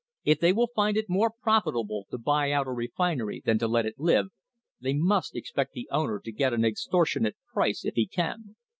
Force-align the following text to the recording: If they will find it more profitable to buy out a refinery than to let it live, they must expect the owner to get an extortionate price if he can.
If 0.23 0.39
they 0.39 0.51
will 0.51 0.71
find 0.75 0.97
it 0.97 1.05
more 1.09 1.29
profitable 1.43 2.07
to 2.09 2.17
buy 2.17 2.51
out 2.51 2.65
a 2.65 2.71
refinery 2.71 3.39
than 3.45 3.59
to 3.59 3.67
let 3.67 3.85
it 3.85 3.99
live, 3.99 4.29
they 4.81 4.95
must 4.95 5.35
expect 5.35 5.73
the 5.73 5.87
owner 5.91 6.19
to 6.25 6.31
get 6.31 6.55
an 6.55 6.65
extortionate 6.65 7.35
price 7.53 7.85
if 7.85 7.93
he 7.93 8.07
can. 8.07 8.55